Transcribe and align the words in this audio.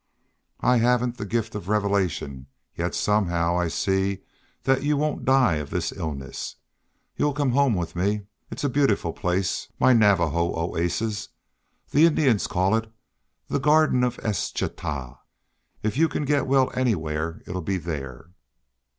"I 0.61 0.77
haven't 0.77 1.17
the 1.17 1.27
gift 1.27 1.53
of 1.53 1.69
revelation 1.69 2.47
yet 2.75 2.95
somehow 2.95 3.55
I 3.59 3.67
see 3.67 4.23
that 4.63 4.81
you 4.81 4.97
won't 4.97 5.25
die 5.25 5.57
of 5.57 5.69
this 5.69 5.91
illness. 5.91 6.55
You 7.17 7.25
will 7.25 7.33
come 7.35 7.51
home 7.51 7.75
with 7.75 7.95
me. 7.95 8.23
It's 8.49 8.63
a 8.63 8.67
beautiful 8.69 9.13
place, 9.13 9.67
my 9.79 9.93
Navajo 9.93 10.55
oasis. 10.59 11.29
The 11.91 12.07
Indians 12.07 12.47
call 12.47 12.75
it 12.75 12.91
the 13.47 13.59
Garden 13.59 14.03
of 14.03 14.17
Eschtah. 14.23 15.19
If 15.83 15.97
you 15.97 16.09
can 16.09 16.25
get 16.25 16.47
well 16.47 16.71
anywhere 16.73 17.43
it'll 17.45 17.61
be 17.61 17.77
there." 17.77 18.31